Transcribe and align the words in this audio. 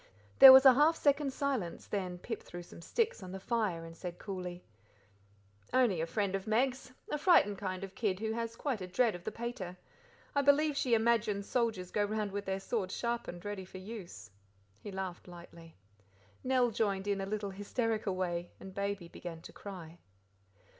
There 0.39 0.51
was 0.51 0.65
a 0.65 0.73
half 0.73 0.95
second's 0.95 1.35
silence, 1.35 1.85
then 1.85 2.17
Pip 2.17 2.41
threw 2.41 2.63
some 2.63 2.81
sticks 2.81 3.21
on 3.21 3.31
the 3.33 3.39
fire 3.39 3.85
and 3.85 3.95
said 3.95 4.17
coolly: 4.17 4.63
"Only 5.71 6.01
a 6.01 6.07
friend 6.07 6.33
of 6.33 6.47
Meg's, 6.47 6.91
a 7.11 7.19
frightened 7.19 7.59
kind 7.59 7.83
of 7.83 7.93
kid 7.93 8.19
who 8.19 8.31
has 8.31 8.55
quite 8.55 8.81
a 8.81 8.87
dread 8.87 9.13
of 9.13 9.25
the 9.25 9.31
pater. 9.31 9.77
I 10.33 10.41
believe 10.41 10.75
she 10.75 10.95
imagines 10.95 11.47
soldiers 11.47 11.91
go 11.91 12.03
round 12.03 12.31
with 12.31 12.45
their 12.45 12.59
swords 12.59 12.97
sharpened, 12.97 13.45
ready 13.45 13.63
for 13.63 13.77
use." 13.77 14.31
He 14.79 14.91
laughed 14.91 15.27
lightly. 15.27 15.77
Nell 16.43 16.71
joined 16.71 17.05
in 17.05 17.21
in 17.21 17.27
a 17.27 17.29
little 17.29 17.51
hysterical 17.51 18.15
way, 18.15 18.49
and 18.59 18.73
Baby 18.73 19.07
began 19.07 19.39
to 19.41 19.53
cry. 19.53 19.99